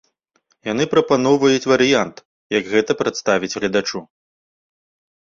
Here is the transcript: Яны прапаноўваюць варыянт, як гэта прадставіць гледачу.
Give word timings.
Яны 0.71 0.83
прапаноўваюць 0.93 1.69
варыянт, 1.73 2.17
як 2.59 2.63
гэта 2.75 2.91
прадставіць 3.05 3.55
гледачу. 3.61 3.99